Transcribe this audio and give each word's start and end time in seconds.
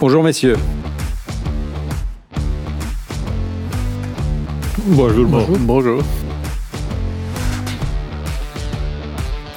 Bonjour 0.00 0.22
messieurs. 0.22 0.56
Bonjour. 4.86 5.26
Bonjour. 5.26 5.58
Bonjour. 5.58 6.02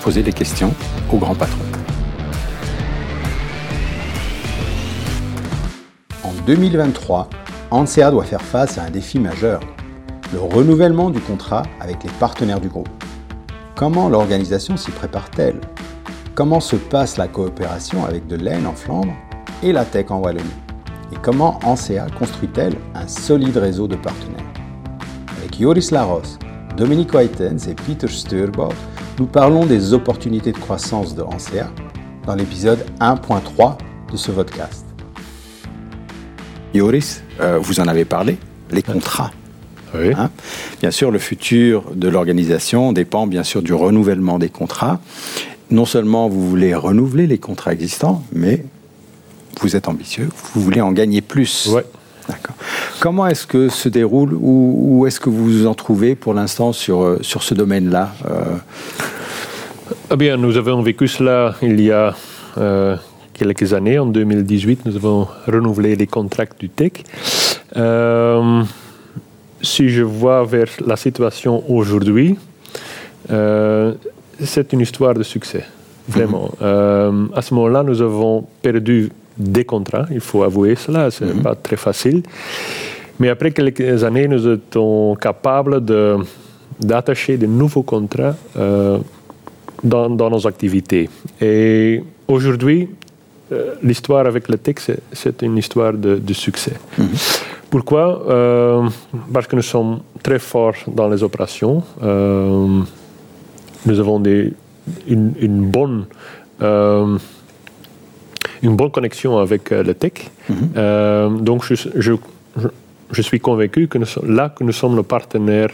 Posez 0.01 0.23
des 0.23 0.33
questions 0.33 0.73
au 1.13 1.17
grand 1.17 1.35
patron. 1.35 1.63
En 6.23 6.31
2023, 6.47 7.29
ANSEA 7.69 8.09
doit 8.09 8.23
faire 8.23 8.41
face 8.41 8.79
à 8.79 8.85
un 8.85 8.89
défi 8.89 9.19
majeur, 9.19 9.59
le 10.33 10.39
renouvellement 10.39 11.11
du 11.11 11.19
contrat 11.19 11.61
avec 11.79 12.03
les 12.03 12.09
partenaires 12.19 12.59
du 12.59 12.69
groupe. 12.69 12.89
Comment 13.75 14.09
l'organisation 14.09 14.75
s'y 14.75 14.89
prépare-t-elle? 14.89 15.61
Comment 16.33 16.59
se 16.59 16.77
passe 16.77 17.17
la 17.17 17.27
coopération 17.27 18.05
avec 18.05 18.25
de 18.25 18.37
l'Aisne 18.37 18.65
en 18.65 18.73
Flandre? 18.73 19.13
Et 19.63 19.71
la 19.71 19.85
tech 19.85 20.11
en 20.11 20.19
Wallonie 20.19 20.49
Et 21.13 21.17
comment 21.21 21.59
ANSEA 21.63 22.07
construit-elle 22.17 22.75
un 22.95 23.07
solide 23.07 23.57
réseau 23.57 23.87
de 23.87 23.95
partenaires? 23.95 24.45
Avec 25.37 25.59
Joris 25.59 25.91
Laros, 25.91 26.37
Dominique 26.77 27.13
Whitens 27.13 27.67
et 27.69 27.73
Peter 27.73 28.07
Sturbaugh, 28.07 28.73
nous 29.19 29.25
parlons 29.25 29.65
des 29.65 29.93
opportunités 29.93 30.51
de 30.51 30.57
croissance 30.57 31.15
de 31.15 31.21
ANSEA 31.21 31.69
dans 32.25 32.35
l'épisode 32.35 32.79
1.3 32.99 33.77
de 34.11 34.17
ce 34.17 34.31
podcast. 34.31 34.85
Joris, 36.73 37.21
euh, 37.39 37.59
vous 37.59 37.79
en 37.79 37.87
avez 37.87 38.05
parlé, 38.05 38.37
les 38.71 38.81
contrats. 38.81 39.31
Oui. 39.93 40.13
Hein? 40.17 40.29
Bien 40.79 40.91
sûr, 40.91 41.11
le 41.11 41.19
futur 41.19 41.91
de 41.93 42.07
l'organisation 42.07 42.93
dépend 42.93 43.27
bien 43.27 43.43
sûr 43.43 43.61
du 43.61 43.73
renouvellement 43.73 44.39
des 44.39 44.49
contrats. 44.49 45.01
Non 45.69 45.85
seulement 45.85 46.29
vous 46.29 46.49
voulez 46.49 46.73
renouveler 46.75 47.27
les 47.27 47.37
contrats 47.37 47.73
existants, 47.73 48.23
mais 48.33 48.65
vous 49.59 49.75
êtes 49.75 49.87
ambitieux, 49.87 50.29
vous 50.53 50.61
voulez 50.61 50.81
en 50.81 50.91
gagner 50.91 51.21
plus. 51.21 51.67
Ouais. 51.67 51.85
D'accord. 52.27 52.55
Comment 52.99 53.27
est-ce 53.27 53.47
que 53.47 53.67
se 53.67 53.89
déroule 53.89 54.33
ou 54.33 54.99
où 54.99 55.07
est-ce 55.07 55.19
que 55.19 55.29
vous 55.29 55.43
vous 55.45 55.67
en 55.67 55.73
trouvez 55.73 56.15
pour 56.15 56.33
l'instant 56.33 56.71
sur, 56.71 57.01
euh, 57.01 57.19
sur 57.21 57.43
ce 57.43 57.53
domaine-là 57.53 58.13
euh, 58.25 58.55
Eh 60.11 60.15
bien, 60.15 60.37
nous 60.37 60.55
avons 60.55 60.81
vécu 60.81 61.07
cela 61.07 61.55
il 61.61 61.81
y 61.81 61.91
a 61.91 62.15
euh, 62.57 62.95
quelques 63.33 63.73
années. 63.73 63.97
En 63.99 64.05
2018, 64.05 64.85
nous 64.85 64.95
avons 64.95 65.27
renouvelé 65.47 65.95
les 65.95 66.07
contrats 66.07 66.45
du. 66.59 66.69
Euh, 67.75 68.63
si 69.61 69.89
je 69.89 70.03
vois 70.03 70.43
vers 70.43 70.69
la 70.85 70.95
situation 70.95 71.63
aujourd'hui, 71.67 72.37
euh, 73.31 73.93
c'est 74.43 74.73
une 74.73 74.81
histoire 74.81 75.13
de 75.13 75.23
succès, 75.23 75.63
vraiment. 76.07 76.51
Euh, 76.61 77.27
à 77.35 77.41
ce 77.41 77.53
moment-là, 77.53 77.83
nous 77.83 78.01
avons 78.01 78.45
perdu 78.61 79.11
des 79.37 79.65
contrats, 79.65 80.05
il 80.11 80.19
faut 80.19 80.43
avouer 80.43 80.75
cela, 80.75 81.09
ce 81.11 81.23
n'est 81.23 81.41
pas 81.41 81.55
très 81.55 81.77
facile. 81.77 82.21
Mais 83.19 83.29
après 83.29 83.51
quelques 83.51 84.03
années, 84.03 84.27
nous 84.27 84.47
étions 84.47 85.15
capables 85.15 85.83
de- 85.85 86.17
d'attacher 86.79 87.37
de, 87.37 87.45
nouveaux 87.45 87.83
contrats 87.83 88.35
euh, 88.57 88.97
dans, 89.83 90.09
dans 90.09 90.29
nos 90.29 90.45
activités. 90.47 91.09
Et 91.39 92.03
aujourd'hui, 92.27 92.89
euh, 93.51 93.75
l'histoire 93.83 94.25
avec 94.25 94.47
le 94.49 94.57
tech, 94.57 94.75
c'est- 94.79 95.01
c'est 95.13 95.41
une 95.43 95.57
histoire 95.57 95.93
de, 95.93 96.15
de 96.17 96.33
succès. 96.33 96.73
Pourquoi? 97.69 98.23
Euh, 98.29 98.89
Parce 99.33 99.47
que 99.47 99.55
nous 99.55 99.61
sommes 99.61 99.99
très 100.23 100.39
forts 100.39 100.75
dans 100.87 101.07
les 101.07 101.21
opérations. 101.23 101.83
Nous 103.85 103.99
avons 103.99 104.19
des, 104.19 104.53
une, 105.07 105.33
une 105.39 105.61
bonne, 105.69 106.05
une 108.63 108.75
bonne 108.75 108.91
connexion 108.91 109.37
avec 109.37 109.71
euh, 109.71 109.83
le 109.83 109.93
tech. 109.93 110.13
Euh, 110.77 111.29
donc, 111.29 111.63
je, 111.65 111.75
je, 111.75 111.89
je, 112.57 112.67
je 113.11 113.21
suis 113.21 113.39
convaincu 113.39 113.87
que 113.87 113.97
nous 113.97 114.05
sommes, 114.05 114.33
là 114.35 114.49
que 114.49 114.63
nous 114.63 114.71
sommes 114.73 114.95
le 114.95 115.03
partenaire 115.03 115.69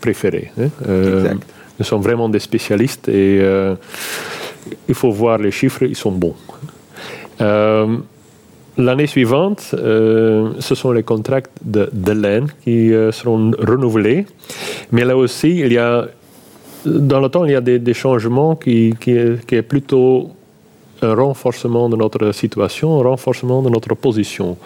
préféré. 0.00 0.50
hein. 0.58 0.68
Euh, 0.88 1.24
Exact. 1.24 1.42
nous 1.78 1.84
sommes 1.84 2.02
vraiment 2.02 2.28
des 2.28 2.38
spécialistes 2.40 3.08
et 3.08 3.38
euh, 3.40 3.74
il 4.88 4.94
faut 4.94 5.10
voir 5.10 5.38
les 5.38 5.50
chiffres, 5.50 5.82
ils 5.84 5.96
sont 5.96 6.12
bons. 6.12 6.34
Euh, 7.40 7.96
L'année 8.78 9.08
suivante, 9.08 9.74
euh, 9.74 10.52
ce 10.58 10.74
sont 10.74 10.92
les 10.92 11.02
contrats 11.02 11.40
de, 11.62 11.90
de 11.92 12.12
l'Aisne 12.12 12.46
qui 12.64 12.90
seront 13.10 13.50
renouvelés. 13.58 14.24
Mais 14.92 15.04
là 15.04 15.16
aussi, 15.18 15.58
il 15.58 15.72
y 15.72 15.76
a, 15.76 16.06
dans 16.86 17.20
le 17.20 17.28
temps, 17.28 17.44
il 17.44 17.50
y 17.52 17.56
a 17.56 17.60
des, 17.60 17.78
des 17.78 17.92
changements 17.92 18.56
qui, 18.56 18.94
qui, 18.98 19.16
qui 19.46 19.54
est 19.56 19.62
plutôt 19.62 20.30
un 21.02 21.14
renforcement 21.14 21.88
de 21.88 21.96
notre 21.96 22.32
situation, 22.32 23.00
un 23.00 23.04
renforcement 23.04 23.62
de 23.62 23.70
notre 23.70 23.94
position. 23.94 24.56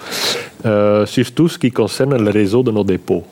Euh, 0.67 1.07
surtout 1.07 1.49
ce 1.49 1.59
qui 1.59 1.71
concerne 1.71 2.17
le 2.17 2.31
réseau 2.31 2.63
de 2.63 2.71
nos 2.71 2.85
dépôts. 2.85 3.25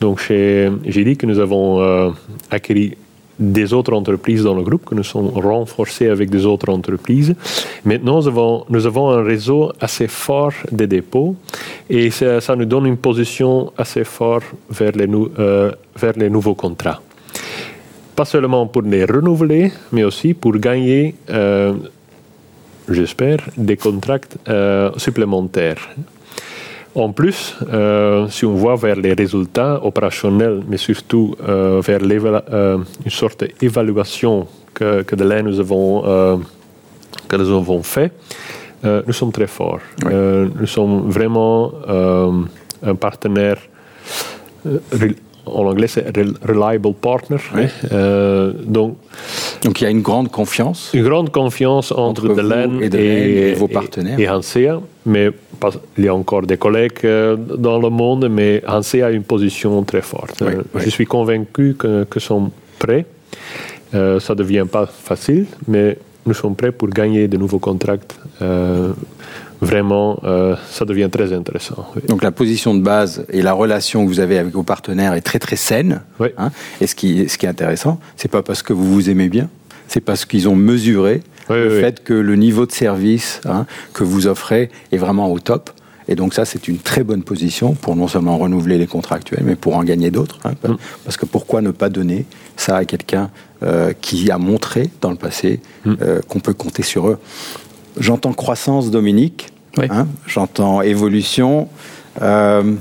Donc, 0.00 0.20
j'ai 0.28 1.04
dit 1.04 1.16
que 1.16 1.26
nous 1.26 1.38
avons 1.38 1.80
euh, 1.80 2.10
acquis 2.50 2.96
des 3.38 3.72
autres 3.72 3.92
entreprises 3.92 4.44
dans 4.44 4.54
le 4.54 4.62
groupe, 4.62 4.84
que 4.84 4.94
nous 4.94 5.02
sommes 5.02 5.28
renforcés 5.34 6.08
avec 6.08 6.30
des 6.30 6.46
autres 6.46 6.68
entreprises. 6.70 7.34
Maintenant, 7.84 8.20
nous 8.68 8.86
avons, 8.86 9.10
un 9.10 9.24
réseau 9.24 9.72
assez 9.80 10.06
fort 10.06 10.52
des 10.70 10.86
dépôts 10.86 11.34
et 11.90 12.10
ça, 12.10 12.54
nous 12.56 12.64
donne 12.64 12.86
une 12.86 12.96
position 12.96 13.72
assez 13.76 14.04
forte 14.04 14.44
vers 14.70 14.92
les, 14.92 15.06
nou- 15.08 15.30
euh, 15.38 15.72
vers 15.96 16.12
les 16.16 16.30
nouveaux 16.30 16.54
contrats. 16.54 17.00
Pas 18.14 18.24
seulement 18.24 18.68
pour 18.68 18.82
les 18.82 19.04
renouveler, 19.04 19.72
mais 19.90 20.04
aussi 20.04 20.34
pour 20.34 20.52
gagner, 20.56 21.16
euh, 21.30 21.72
j'espère, 22.88 23.38
des 23.56 23.76
contrats 23.76 24.18
euh, 24.48 24.90
supplémentaires. 24.96 25.88
En 26.94 27.10
plus, 27.12 27.56
euh, 27.72 28.28
si 28.28 28.44
on 28.44 28.54
voit 28.54 28.76
vers 28.76 28.96
les 28.96 29.14
résultats 29.14 29.80
opérationnels, 29.84 30.62
mais 30.68 30.76
surtout 30.76 31.34
euh, 31.48 31.80
vers 31.84 32.00
une 33.04 33.10
sorte 33.10 33.44
d'évaluation 33.60 34.46
que, 34.72 35.02
que 35.02 35.16
de 35.16 35.24
nous 35.42 35.58
avons, 35.58 36.02
que 37.28 37.36
nous 37.36 37.50
avons 37.50 37.82
fait, 37.82 38.12
nous 38.84 39.12
sommes 39.12 39.32
très 39.32 39.48
forts. 39.48 39.80
Nous 40.60 40.66
sommes 40.66 41.10
vraiment 41.10 41.72
un 42.86 42.94
partenaire, 42.94 43.58
re- 44.66 45.16
en 45.46 45.66
anglais 45.66 45.88
c'est 45.88 46.06
rel- 46.16 46.34
reliable 46.46 46.92
partner. 46.94 47.38
Oui. 47.54 47.64
Euh, 47.92 48.52
donc, 48.66 48.96
Donc 49.64 49.80
il 49.80 49.84
y 49.84 49.86
a 49.86 49.90
une 49.90 50.02
grande 50.02 50.30
confiance. 50.30 50.90
une 50.94 51.04
grande 51.04 51.30
confiance 51.30 51.90
Entre 51.92 52.28
entre, 52.28 52.34
Delaine 52.34 52.82
et 52.82 52.86
et, 52.86 52.88
Delaine 52.90 53.38
et 53.48 53.54
vos 53.54 53.68
partenaires. 53.68 54.18
et 54.18 54.28
Hansea, 54.28 54.80
mais 55.06 55.30
il 55.96 56.04
y 56.04 56.08
a 56.08 56.14
encore 56.14 56.42
des 56.42 56.58
collègues 56.58 56.98
euh, 57.04 57.36
dans 57.36 57.78
le 57.78 57.88
monde, 57.88 58.28
mais 58.28 58.62
Hansea 58.66 59.02
a 59.06 59.10
une 59.10 59.22
position 59.22 59.82
très 59.84 60.02
forte. 60.02 60.42
Oui, 60.42 60.52
Euh, 60.52 60.62
oui. 60.74 60.82
Je 60.84 60.90
suis 60.90 61.06
convaincu 61.06 61.74
que, 61.78 62.04
que 62.04 62.20
sommes 62.20 62.50
prêts. 62.78 63.06
Euh, 63.94 64.20
ça 64.20 64.34
ne 64.34 64.38
devient 64.38 64.66
pas 64.70 64.86
facile, 64.86 65.46
mais 65.68 65.96
nous 66.26 66.34
sommes 66.34 66.56
prêts 66.56 66.72
pour 66.72 66.88
gagner 66.88 67.28
de 67.28 67.36
nouveaux 67.36 67.58
contrats. 67.60 67.96
Euh, 68.42 68.92
vraiment, 69.60 70.18
euh, 70.24 70.56
ça 70.70 70.84
devient 70.84 71.08
très 71.10 71.32
intéressant. 71.32 71.86
oui. 71.96 72.02
Donc 72.08 72.22
la 72.22 72.30
position 72.32 72.74
de 72.74 72.80
base 72.82 73.24
et 73.30 73.42
la 73.42 73.52
relation 73.52 74.04
que 74.04 74.08
vous 74.08 74.20
avez 74.20 74.38
avec 74.38 74.52
vos 74.52 74.62
partenaires 74.62 75.14
est 75.14 75.20
très 75.22 75.38
très 75.38 75.56
saine. 75.56 76.02
Oui. 76.20 76.28
hein. 76.38 76.50
et 76.80 76.86
ce 76.86 76.94
qui, 76.94 77.28
ce 77.28 77.38
qui 77.38 77.46
est 77.46 77.48
intéressant, 77.48 77.98
c'est 78.16 78.30
pas 78.30 78.42
parce 78.42 78.62
que 78.62 78.72
vous 78.72 78.92
vous 78.92 79.10
aimez 79.10 79.28
bien, 79.28 79.48
c'est 79.88 80.00
parce 80.00 80.24
qu'ils 80.24 80.48
ont 80.48 80.56
mesuré 80.56 81.22
Oui, 81.50 81.56
le 81.56 81.80
fait 81.80 82.02
que 82.02 82.14
le 82.14 82.36
niveau 82.36 82.66
de 82.66 82.72
service 82.72 83.40
hein, 83.46 83.66
que 83.92 84.04
vous 84.04 84.26
offrez 84.26 84.70
est 84.92 84.98
vraiment 84.98 85.30
au 85.30 85.38
top. 85.38 85.70
Et 86.06 86.16
donc 86.16 86.34
ça, 86.34 86.44
c'est 86.44 86.68
une 86.68 86.76
très 86.78 87.02
bonne 87.02 87.22
position 87.22 87.72
pour 87.72 87.96
non 87.96 88.08
seulement 88.08 88.36
renouveler 88.36 88.76
les 88.76 88.86
contrats 88.86 89.16
actuels, 89.16 89.42
mais 89.46 89.56
pour 89.56 89.74
en 89.74 89.84
gagner 89.84 90.10
d'autres. 90.10 90.38
hein. 90.44 90.52
Mm. 90.68 90.74
Parce 91.04 91.16
que 91.16 91.24
pourquoi 91.24 91.62
ne 91.62 91.70
pas 91.70 91.88
donner 91.88 92.26
ça 92.58 92.76
à 92.76 92.84
quelqu'un 92.84 93.30
euh, 93.62 93.94
qui 93.98 94.30
a 94.30 94.36
montré 94.36 94.90
dans 95.00 95.10
le 95.10 95.16
passé 95.16 95.60
Mm. 95.86 95.94
euh, 96.02 96.20
qu'on 96.28 96.40
peut 96.40 96.52
compter 96.52 96.82
sur 96.82 97.08
eux? 97.08 97.18
J'entends 97.98 98.32
croissance, 98.32 98.90
Dominique. 98.90 99.48
Oui. 99.78 99.86
hein, 99.90 100.06
J'entends 100.26 100.82
évolution. 100.82 101.68
Euh, 102.22 102.74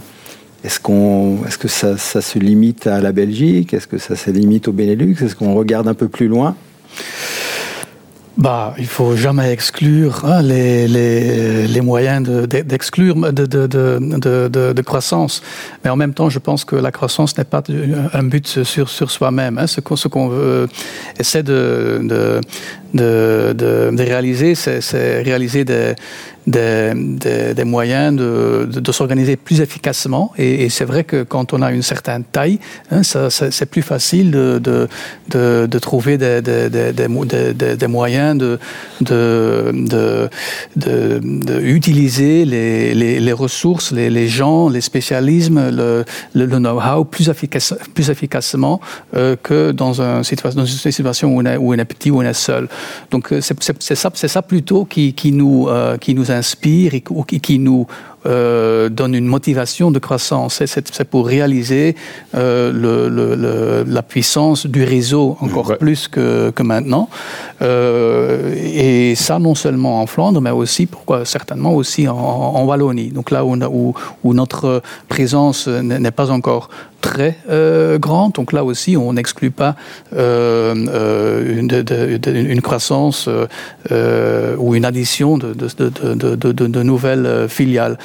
est-ce 0.63 0.79
qu'on, 0.79 1.39
est-ce 1.47 1.57
que 1.57 1.67
ça, 1.67 1.97
ça 1.97 2.21
se 2.21 2.39
limite 2.39 2.87
à 2.87 3.01
la 3.01 3.11
Belgique? 3.11 3.73
Est-ce 3.73 3.87
que 3.87 3.97
ça 3.97 4.15
se 4.15 4.29
limite 4.29 4.67
au 4.67 4.71
Benelux? 4.71 5.15
Est-ce 5.21 5.35
qu'on 5.35 5.53
regarde 5.55 5.87
un 5.87 5.93
peu 5.93 6.07
plus 6.07 6.27
loin? 6.27 6.55
Bah, 8.35 8.73
il 8.79 8.87
faut 8.87 9.15
jamais 9.15 9.51
exclure 9.51 10.25
hein, 10.25 10.41
les, 10.41 10.87
les, 10.87 11.67
les 11.67 11.81
moyens 11.81 12.27
de- 12.27 12.47
de- 12.47 12.61
d'exclure 12.61 13.15
de, 13.31 13.45
de, 13.45 13.67
de, 13.67 14.73
de, 14.73 14.81
croissance. 14.81 15.43
Mais 15.83 15.91
en 15.91 15.95
même 15.95 16.15
temps, 16.15 16.29
je 16.29 16.39
pense 16.39 16.65
que 16.65 16.75
la 16.75 16.91
croissance 16.91 17.37
n'est 17.37 17.43
pas 17.43 17.61
un 18.13 18.23
but 18.23 18.63
sur, 18.63 18.89
sur 18.89 19.11
soi-même. 19.11 19.59
Hein. 19.59 19.67
Ce 19.67 19.81
qu'on 19.81 19.95
ce 19.95 20.07
qu'on 20.07 20.31
essaie 21.19 21.43
de, 21.43 21.99
de, 22.01 23.53
de, 23.53 24.01
réaliser, 24.01 24.55
c'est 24.55 25.21
réaliser 25.21 25.63
des, 25.63 25.93
des, 26.47 27.63
moyens 27.65 28.15
de, 28.15 28.67
de, 28.67 28.91
s'organiser 28.91 29.35
plus 29.35 29.61
efficacement. 29.61 30.31
Et, 30.37 30.69
c'est 30.69 30.85
vrai 30.85 31.03
que 31.03 31.23
quand 31.23 31.53
on 31.53 31.61
a 31.61 31.71
une 31.71 31.81
certaine 31.81 32.23
taille, 32.23 32.59
hein, 32.91 33.01
c'est 33.03 33.65
plus 33.65 33.81
facile 33.81 34.31
de, 34.31 34.59
de, 34.59 34.87
de 35.67 35.79
trouver 35.79 36.17
des, 36.17 36.41
des, 36.41 37.87
moyens 37.87 38.37
de, 39.01 40.29
utiliser 41.63 42.45
les, 42.45 42.93
les, 42.93 43.19
les, 43.19 43.33
ressources, 43.33 43.91
les, 43.91 44.09
les 44.09 44.27
gens, 44.27 44.69
les 44.69 44.81
spécialismes, 44.81 45.69
le, 45.69 46.05
le, 46.33 46.45
know-how 46.45 47.05
plus, 47.05 47.29
efficace, 47.29 47.73
plus 47.93 48.09
efficacement 48.09 48.79
euh, 49.15 49.35
que 49.41 49.71
dans, 49.71 50.01
un, 50.01 50.21
dans 50.21 50.65
une 50.65 50.91
situation 50.91 51.35
où 51.35 51.41
on, 51.41 51.45
est, 51.45 51.57
où 51.57 51.73
on 51.73 51.77
est 51.77 51.85
petit, 51.85 52.11
où 52.11 52.19
on 52.19 52.23
est 52.23 52.33
seul. 52.33 52.67
Donc 53.11 53.31
euh, 53.31 53.41
c'est 53.41 53.95
ça, 53.95 54.11
ça 54.13 54.41
plutôt 54.41 54.85
qui, 54.85 55.13
qui, 55.13 55.31
nous, 55.31 55.67
euh, 55.67 55.97
qui 55.97 56.13
nous 56.13 56.31
inspire 56.33 56.93
et 56.93 57.03
qui, 57.27 57.39
qui 57.39 57.59
nous 57.59 57.87
euh, 58.25 58.89
donne 58.89 59.15
une 59.15 59.25
motivation 59.25 59.91
de 59.91 59.99
croissance. 59.99 60.63
C'est 60.65 61.03
pour 61.03 61.27
réaliser 61.27 61.95
euh, 62.35 62.71
le, 62.71 63.09
le, 63.09 63.83
la 63.87 64.01
puissance 64.01 64.65
du 64.65 64.83
réseau 64.83 65.37
encore 65.41 65.77
plus 65.77 66.07
que, 66.07 66.49
que 66.51 66.63
maintenant. 66.63 67.09
Euh, 67.61 68.55
et 68.55 69.15
ça, 69.15 69.39
non 69.39 69.55
seulement 69.55 70.01
en 70.01 70.07
Flandre, 70.07 70.41
mais 70.41 70.51
aussi, 70.51 70.85
pourquoi 70.85 71.25
certainement 71.25 71.73
aussi 71.75 72.07
en, 72.07 72.15
en 72.15 72.63
Wallonie. 72.65 73.09
Donc 73.09 73.29
là 73.31 73.43
où, 73.45 73.55
où, 73.55 73.93
où 74.23 74.33
notre 74.33 74.81
présence 75.09 75.67
n'est 75.67 76.11
pas 76.11 76.31
encore 76.31 76.69
très 77.03 77.35
euh, 77.49 77.99
grande. 77.99 78.31
Donc 78.33 78.53
là 78.53 78.63
aussi, 78.63 78.95
on 78.97 79.13
n'exclut 79.13 79.51
pas 79.51 79.75
euh, 80.15 80.73
euh 80.87 81.59
une, 81.59 81.67
de, 81.67 81.81
de, 81.81 82.31
une, 82.31 82.61
croissance 82.61 83.27
euh, 83.27 84.55
ou 84.57 84.73
une 84.73 84.85
addition 84.85 85.37
de, 85.37 85.53
de 85.53 86.83
nouvelles 86.91 87.47
filiales. 87.49 87.97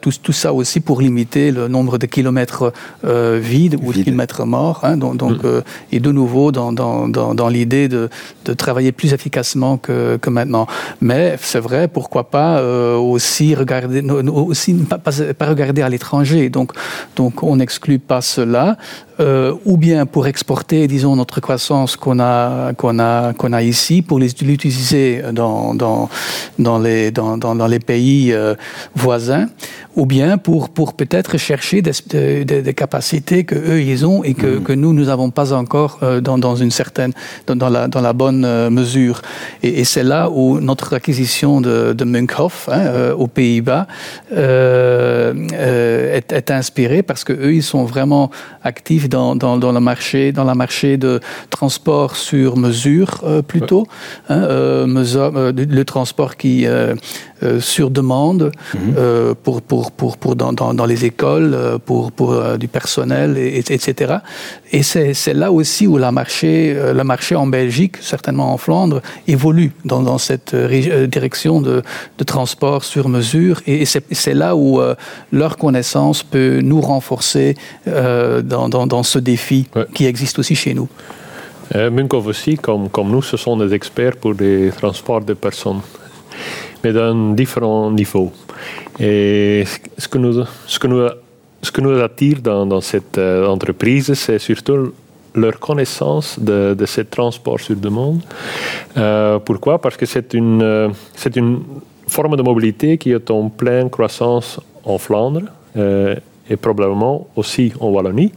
Tout, 0.00 0.14
tout, 0.22 0.32
ça 0.32 0.52
aussi 0.52 0.80
pour 0.80 1.00
limiter 1.00 1.50
le 1.50 1.68
nombre 1.68 1.98
de 1.98 2.06
kilomètres 2.06 2.72
vides 3.04 3.76
ou 3.82 3.92
de 3.92 4.02
kilomètres 4.02 4.44
morts. 4.46 4.80
Hein, 4.84 4.96
donc, 4.96 5.16
donc 5.18 5.42
mm. 5.44 5.62
et 5.92 6.00
de 6.00 6.10
nouveau 6.10 6.50
dans, 6.50 6.72
dans, 6.72 7.08
dans, 7.08 7.34
dans 7.34 7.48
l'idée 7.48 7.88
de, 7.88 8.08
de, 8.46 8.52
travailler 8.54 8.92
plus 8.92 9.12
efficacement 9.12 9.76
que, 9.76 10.16
que 10.16 10.30
maintenant. 10.30 10.66
Mais 11.00 11.36
c'est 11.40 11.60
vrai, 11.60 11.88
pourquoi 11.88 12.24
pas 12.30 12.62
aussi 12.96 13.54
regarder, 13.54 14.00
aussi 14.50 14.72
pas, 14.74 14.98
pas, 14.98 15.12
pas 15.36 15.46
regarder 15.46 15.82
à 15.82 15.88
l'étranger. 15.90 16.48
Donc, 16.48 16.72
donc 17.16 17.42
on 17.42 17.60
exclut 17.60 17.97
pas 17.98 18.20
cela, 18.20 18.76
euh, 19.20 19.54
ou 19.64 19.76
bien 19.76 20.06
pour 20.06 20.26
exporter, 20.26 20.86
disons, 20.86 21.16
notre 21.16 21.40
croissance 21.40 21.96
qu'on 21.96 22.20
a, 22.20 22.72
qu'on 22.74 22.98
a, 22.98 23.32
qu'on 23.32 23.52
a 23.52 23.62
ici, 23.62 24.02
pour 24.02 24.18
l'utiliser 24.18 25.22
dans, 25.32 25.74
dans, 25.74 26.08
dans, 26.58 26.78
les, 26.78 27.10
dans, 27.10 27.36
dans, 27.36 27.66
les 27.66 27.80
pays 27.80 28.32
euh, 28.32 28.54
voisins, 28.94 29.48
ou 29.96 30.06
bien 30.06 30.38
pour, 30.38 30.68
pour 30.68 30.94
peut-être 30.94 31.36
chercher 31.36 31.82
des, 31.82 32.44
des, 32.44 32.62
des, 32.62 32.74
capacités 32.74 33.42
que 33.42 33.56
eux 33.56 33.82
ils 33.82 34.06
ont 34.06 34.22
et 34.22 34.34
que, 34.34 34.58
mmh. 34.58 34.62
que 34.62 34.72
nous, 34.72 34.92
nous 34.92 35.06
n'avons 35.06 35.30
pas 35.30 35.52
encore 35.52 35.98
euh, 36.02 36.20
dans, 36.20 36.38
dans 36.38 36.54
une 36.54 36.70
certaine, 36.70 37.12
dans, 37.46 37.56
dans, 37.56 37.68
la, 37.68 37.88
dans 37.88 38.00
la 38.00 38.12
bonne 38.12 38.44
euh, 38.44 38.70
mesure. 38.70 39.22
Et, 39.64 39.80
et 39.80 39.84
c'est 39.84 40.04
là 40.04 40.30
où 40.30 40.60
notre 40.60 40.94
acquisition 40.94 41.60
de, 41.60 41.92
de 41.92 42.04
Munkhoff, 42.04 42.68
hein, 42.70 42.86
euh, 42.86 43.14
aux 43.14 43.26
Pays-Bas, 43.26 43.88
est, 44.30 46.32
est 46.32 46.50
inspirée 46.50 47.02
parce 47.02 47.24
que 47.24 47.32
eux, 47.32 47.54
ils 47.54 47.62
sont 47.62 47.84
vraiment 47.84 48.30
actifs 48.62 49.07
dans, 49.08 49.36
dans, 49.36 49.56
dans, 49.56 49.72
le 49.72 49.80
marché, 49.80 50.32
dans 50.32 50.44
la 50.44 50.54
marché 50.54 50.96
de 50.96 51.20
transport 51.50 52.16
sur 52.16 52.56
mesure 52.56 53.20
euh, 53.24 53.42
plutôt, 53.42 53.86
hein, 54.28 54.42
euh, 54.42 54.86
mesure, 54.86 55.32
euh, 55.36 55.52
le 55.52 55.84
transport 55.84 56.36
qui 56.36 56.66
sur 57.60 57.90
demande 57.90 58.50
euh, 58.96 59.32
pour, 59.44 59.62
pour, 59.62 59.92
pour, 59.92 60.16
pour 60.16 60.34
dans, 60.34 60.52
dans, 60.52 60.74
dans 60.74 60.86
les 60.86 61.04
écoles, 61.04 61.56
pour, 61.86 62.10
pour 62.10 62.58
du 62.58 62.66
personnel, 62.66 63.38
et, 63.38 63.58
etc. 63.58 64.16
Et 64.72 64.82
c'est 64.82 65.34
là 65.34 65.52
aussi 65.52 65.86
où 65.86 65.98
la 65.98 66.10
marché, 66.10 66.74
le 66.74 67.04
marché 67.04 67.36
en 67.36 67.46
Belgique, 67.46 67.96
certainement 68.00 68.52
en 68.52 68.58
Flandre, 68.58 69.00
évolue 69.28 69.72
dans, 69.84 70.02
dans 70.02 70.18
cette 70.18 70.54
direction 70.54 71.60
de, 71.60 71.82
de 72.18 72.24
transport 72.24 72.84
sur 72.84 73.08
mesure. 73.08 73.62
Et, 73.66 73.82
et 73.82 73.84
c'est 73.84 74.34
là 74.34 74.56
où 74.56 74.80
euh, 74.80 74.94
leur 75.32 75.56
connaissance 75.56 76.22
peut 76.22 76.60
nous 76.62 76.80
renforcer 76.80 77.56
euh, 77.86 78.42
dans, 78.42 78.68
dans, 78.68 78.86
dans 78.86 78.97
ce 79.02 79.18
défi 79.18 79.66
ouais. 79.74 79.86
qui 79.94 80.06
existe 80.06 80.38
aussi 80.38 80.54
chez 80.54 80.74
nous. 80.74 80.88
Euh, 81.74 81.90
Munkov 81.90 82.26
aussi, 82.26 82.56
comme, 82.56 82.88
comme 82.88 83.10
nous, 83.10 83.22
ce 83.22 83.36
sont 83.36 83.56
des 83.56 83.74
experts 83.74 84.16
pour 84.16 84.32
les 84.32 84.70
transports 84.70 85.20
de 85.20 85.34
personnes 85.34 85.80
mais 86.82 86.92
d'un 86.92 87.32
différent 87.34 87.90
niveau. 87.90 88.32
Et 89.00 89.64
ce 89.96 90.08
que 90.08 90.18
nous, 90.18 90.44
ce 90.66 90.78
que 90.78 90.86
nous, 90.86 91.08
ce 91.62 91.70
que 91.70 91.80
nous 91.80 92.00
attire 92.00 92.40
dans, 92.40 92.66
dans 92.66 92.80
cette 92.80 93.18
euh, 93.18 93.46
entreprise, 93.46 94.14
c'est 94.14 94.38
surtout 94.38 94.92
leur 95.34 95.58
connaissance 95.58 96.38
de, 96.38 96.74
de 96.74 96.86
ce 96.86 97.02
transport 97.02 97.60
sur 97.60 97.76
demande. 97.76 98.20
Euh, 98.96 99.38
pourquoi? 99.38 99.80
Parce 99.80 99.96
que 99.96 100.06
c'est 100.06 100.34
une, 100.34 100.62
euh, 100.62 100.88
c'est 101.14 101.36
une 101.36 101.62
forme 102.08 102.36
de 102.36 102.42
mobilité 102.42 102.98
qui 102.98 103.12
est 103.12 103.30
en 103.30 103.48
pleine 103.48 103.90
croissance 103.90 104.60
en 104.84 104.98
Flandre. 104.98 105.42
Euh, 106.50 106.54
et 106.54 106.56
probablement 106.56 107.28
aussi 107.36 107.72
en 107.80 107.88
Wallonie, 107.88 108.32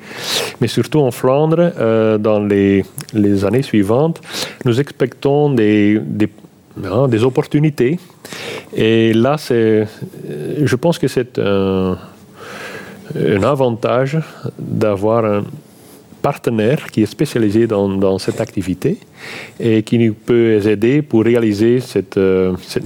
mais 0.59 0.67
surtout 0.67 0.99
en 0.99 1.11
Flandre, 1.11 1.71
euh, 1.79 2.17
dans 2.17 2.39
les, 2.39 2.83
les 3.13 3.45
années 3.45 3.61
suivantes, 3.61 4.21
nous 4.65 4.79
expectons 4.79 5.49
des, 5.53 5.99
des, 5.99 6.29
hein, 6.83 7.07
des 7.07 7.23
opportunités 7.23 7.99
Et 8.73 9.13
là, 9.13 9.37
c'est, 9.37 9.87
je 10.63 10.75
pense 10.75 10.97
que 10.97 11.07
c'est 11.07 11.37
un, 11.39 11.97
un 13.15 13.43
avantage 13.43 14.17
d'avoir 14.57 15.25
un 15.25 15.43
partenaire 16.21 16.91
qui 16.91 17.01
est 17.01 17.07
spécialisé 17.07 17.67
dans, 17.67 17.89
dans, 17.89 18.19
cette 18.19 18.39
activité 18.39 18.97
et 19.59 19.81
qui 19.83 19.97
nous 19.97 20.13
peut 20.13 20.65
aider 20.67 21.01
pour 21.01 21.23
réaliser 21.23 21.79
cette, 21.79 22.17
euh, 22.17 22.53
cette 22.61 22.85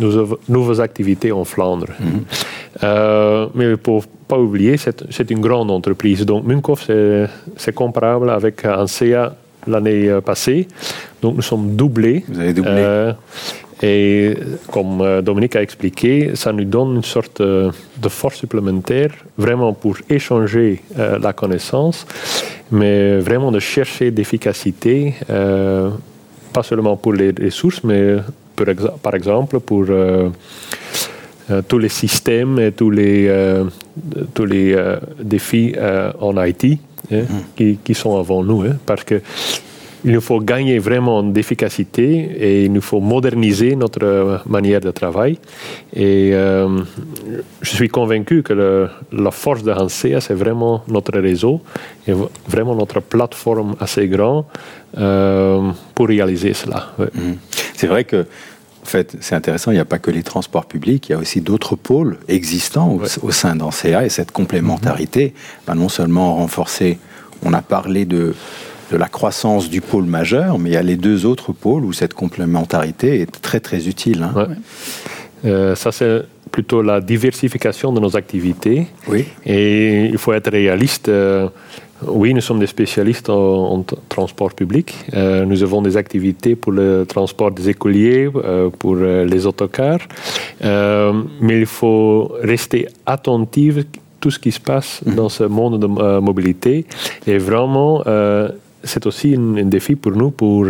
nouvelle 0.50 0.82
activité 0.82 1.32
en 1.32 1.44
Flandre. 1.44 1.88
Mm 2.00 2.06
-hmm. 2.06 2.22
euh, 2.84 3.48
mais 3.56 3.76
faut 3.86 4.04
pas 4.28 4.40
oublier, 4.40 4.78
c'est 4.78 5.32
une 5.32 5.42
grande 5.42 5.72
entreprise. 5.72 6.26
Donc 6.26 6.46
Munkhoff, 6.46 6.90
c'est 7.58 7.74
comparable 7.74 8.30
avec 8.30 8.66
ANSEA 8.66 9.36
l'année 9.68 10.20
passée. 10.26 10.68
Donc 11.22 11.36
nous 11.36 11.42
sommes 11.42 11.76
doublés. 11.76 12.24
Vous 12.28 12.40
avez 12.40 12.54
doublé. 12.54 12.72
Euh, 12.78 13.14
Et 13.84 14.38
comme 14.72 15.02
euh, 15.02 15.22
Dominique 15.22 15.56
a 15.58 15.62
expliqué, 15.62 16.32
ça 16.36 16.54
nous 16.54 16.64
donne 16.64 16.96
une 16.96 17.04
sorte 17.04 17.42
euh, 17.42 17.72
de 18.02 18.10
force 18.10 18.38
supplémentaire, 18.38 19.12
vraiment 19.38 19.74
pour 19.74 19.98
échanger 20.10 20.82
euh, 20.98 21.20
la 21.20 21.34
connaissance, 21.34 22.08
mais 22.72 23.20
vraiment 23.20 23.52
de 23.52 23.60
chercher 23.60 24.12
d'efficacité, 24.12 25.16
euh, 25.30 25.90
pas 26.54 26.64
seulement 26.64 26.96
pour 26.96 27.14
les 27.14 27.32
ressources, 27.32 27.84
mais 27.84 28.16
pour 28.56 28.66
par 29.04 29.14
exemple 29.14 29.60
pour 29.60 29.86
euh, 29.90 30.30
euh, 31.52 31.62
tous 31.68 31.80
les 31.80 31.90
systèmes 31.92 32.58
et 32.60 32.72
tous 32.72 32.90
les, 32.90 33.28
euh, 33.28 33.66
tous 34.34 34.46
les 34.46 34.74
euh, 34.74 34.98
défis 35.22 35.74
euh, 35.78 36.12
en 36.20 36.42
IT 36.44 36.80
hein, 37.12 37.22
mmh. 37.22 37.26
qui, 37.56 37.78
qui, 37.84 37.94
sont 37.94 38.18
avant 38.18 38.44
nous. 38.44 38.62
Hein, 38.62 38.78
parce 38.86 39.04
que 39.04 39.22
il 40.06 40.12
nous 40.12 40.22
faut 40.22 40.40
gagner 40.40 40.78
vraiment 40.78 41.24
d'efficacité 41.24 42.30
et 42.40 42.66
il 42.66 42.72
nous 42.72 42.82
faut 42.82 43.00
moderniser 43.00 43.76
notre 43.76 44.44
manière 44.46 44.80
de 44.80 44.92
travail. 44.92 45.40
Et 45.96 46.30
euh, 46.34 46.80
je 47.62 47.70
suis 47.70 47.90
convaincu 47.90 48.44
que 48.44 48.54
le, 48.54 48.90
la 49.12 49.32
force 49.32 49.64
de 49.64 49.72
Hansea, 49.72 50.22
c'est 50.22 50.36
vraiment 50.36 50.84
notre 50.88 51.20
réseau 51.20 51.62
et 52.08 52.14
vraiment 52.48 52.76
notre 52.76 53.00
plateforme 53.00 53.76
assez 53.80 54.08
grande 54.08 54.46
euh, 54.96 55.72
pour 55.96 56.08
réaliser 56.08 56.54
cela. 56.54 56.90
Ouais. 57.00 57.08
Mmh. 57.12 57.34
C'est 57.74 57.88
vrai 57.88 58.04
que 58.04 58.28
en 58.86 58.88
fait, 58.88 59.18
c'est 59.20 59.34
intéressant, 59.34 59.72
il 59.72 59.76
n'y 59.76 59.80
a 59.80 59.86
pas 59.86 59.98
que 59.98 60.12
les 60.12 60.22
transports 60.22 60.68
publics, 60.68 61.10
il 61.10 61.14
y 61.14 61.16
a 61.16 61.18
aussi 61.18 61.42
d'autres 61.42 61.76
pôles 61.76 62.20
existants 62.28 62.90
au, 62.92 63.00
ouais. 63.00 63.08
au 63.24 63.32
sein 63.32 63.56
d'ANSEA 63.56 64.06
et 64.06 64.10
cette 64.10 64.32
complémentarité 64.32 65.34
mmh. 65.34 65.68
va 65.68 65.74
non 65.74 65.90
seulement 65.90 66.36
renforcer, 66.36 67.00
on 67.44 67.54
a 67.54 67.62
parlé 67.62 68.06
de 68.06 68.36
de 68.92 68.98
la 68.98 69.08
croissance 69.08 69.70
du 69.70 69.82
pôle 69.82 70.06
majeur, 70.06 70.60
mais 70.60 70.70
il 70.70 70.74
y 70.74 70.78
a 70.78 70.84
les 70.84 70.96
deux 70.96 71.26
autres 71.26 71.52
pôles 71.54 71.86
où 71.86 71.94
cette 71.94 72.14
complémentarité 72.14 73.20
est 73.22 73.42
très 73.42 73.60
très 73.60 73.88
utile. 73.88 74.22
Hein. 74.24 74.34
Ouais. 74.36 74.56
Euh, 75.46 75.76
ça 75.76 75.92
c'est 75.92 76.22
plutôt 76.52 76.82
la 76.82 77.02
diversification 77.02 77.92
de 77.92 78.00
nos 78.00 78.16
activités. 78.16 78.88
Oui. 79.08 79.26
Et 79.46 80.06
il 80.06 80.18
faut 80.18 80.34
être 80.34 80.52
réaliste. 80.52 81.10
Euh, 81.10 81.50
oui, 82.02 82.34
nous 82.34 82.42
sommes 82.42 82.60
des 82.60 82.68
spécialistes 82.68 83.30
en, 83.30 83.74
en 83.74 83.86
transport 84.10 84.54
public. 84.54 84.94
Euh, 85.14 85.46
nous 85.46 85.64
avons 85.64 85.82
des 85.82 85.96
activités 85.96 86.56
pour 86.56 86.74
le 86.74 87.06
transport 87.08 87.52
des 87.52 87.70
écoliers, 87.70 88.30
euh, 88.36 88.70
pour 88.70 88.98
euh, 88.98 89.24
les 89.26 89.46
autocars. 89.46 90.00
Mais 90.62 91.60
il 91.60 91.66
faut 91.66 92.34
rester 92.42 92.88
attentif 93.06 93.78
tout 94.20 94.32
ce 94.32 94.40
qui 94.40 94.52
se 94.52 94.60
passe 94.60 95.02
mmh. 95.06 95.16
dans 95.16 95.30
ce 95.30 95.44
monde 95.44 95.80
de 95.80 95.88
mobilité. 96.20 96.86
Et 97.28 97.38
vraiment 97.38 98.04
c'est 98.84 99.06
aussi 99.06 99.36
un, 99.36 99.58
un, 99.58 99.66
défi 99.66 99.96
pour 99.96 100.12
nous 100.12 100.32
pour, 100.32 100.68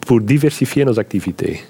pour 0.00 0.20
diversifier 0.20 0.84
nos 0.84 0.98
activités. 0.98 1.60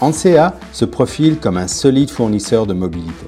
ANSEA 0.00 0.54
se 0.72 0.84
profile 0.84 1.38
comme 1.38 1.56
un 1.56 1.68
solide 1.68 2.10
fournisseur 2.10 2.66
de 2.66 2.74
mobilité. 2.74 3.26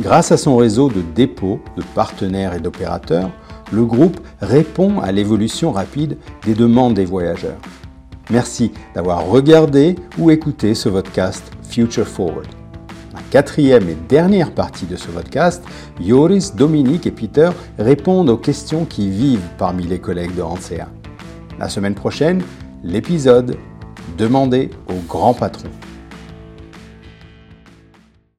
Grâce 0.00 0.32
à 0.32 0.38
son 0.38 0.56
réseau 0.56 0.88
de 0.88 1.02
dépôts, 1.14 1.60
de 1.76 1.82
partenaires 1.94 2.54
et 2.54 2.60
d'opérateurs, 2.60 3.30
le 3.70 3.84
groupe 3.84 4.18
répond 4.40 5.00
à 5.00 5.12
l'évolution 5.12 5.70
rapide 5.70 6.16
des 6.44 6.54
demandes 6.54 6.94
des 6.94 7.04
voyageurs. 7.04 7.58
Merci 8.30 8.72
d'avoir 8.94 9.26
regardé 9.26 9.96
ou 10.18 10.30
écouté 10.30 10.74
ce 10.74 10.88
podcast 10.88 11.42
Future 11.68 12.08
Forward. 12.08 12.48
La 13.12 13.20
quatrième 13.30 13.88
et 13.90 13.96
dernière 14.08 14.52
partie 14.52 14.86
de 14.86 14.96
ce 14.96 15.08
podcast, 15.08 15.62
Yoris, 16.00 16.54
Dominique 16.54 17.06
et 17.06 17.10
Peter 17.10 17.50
répondent 17.78 18.30
aux 18.30 18.38
questions 18.38 18.86
qui 18.86 19.10
vivent 19.10 19.46
parmi 19.58 19.84
les 19.84 19.98
collègues 19.98 20.34
de 20.34 20.42
ANSEA. 20.42 20.88
La 21.58 21.68
semaine 21.68 21.94
prochaine, 21.94 22.42
l'épisode 22.82 23.56
Demandez 24.16 24.70
au 24.88 24.94
grand 25.08 25.34
patron. 25.34 25.68